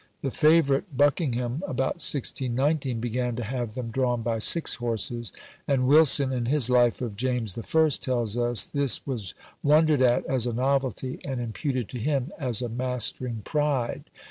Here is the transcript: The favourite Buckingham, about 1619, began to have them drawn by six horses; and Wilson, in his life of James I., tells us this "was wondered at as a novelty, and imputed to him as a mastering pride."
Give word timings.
The 0.23 0.31
favourite 0.31 0.97
Buckingham, 0.97 1.61
about 1.67 2.01
1619, 2.01 2.99
began 2.99 3.35
to 3.35 3.43
have 3.43 3.75
them 3.75 3.91
drawn 3.91 4.23
by 4.23 4.39
six 4.39 4.73
horses; 4.73 5.31
and 5.67 5.87
Wilson, 5.87 6.33
in 6.33 6.47
his 6.47 6.71
life 6.71 7.01
of 7.03 7.15
James 7.15 7.55
I., 7.55 7.61
tells 7.87 8.35
us 8.35 8.65
this 8.65 9.05
"was 9.05 9.35
wondered 9.61 10.01
at 10.01 10.25
as 10.25 10.47
a 10.47 10.53
novelty, 10.53 11.19
and 11.23 11.39
imputed 11.39 11.87
to 11.89 11.99
him 11.99 12.31
as 12.39 12.63
a 12.63 12.67
mastering 12.69 13.43
pride." 13.45 14.05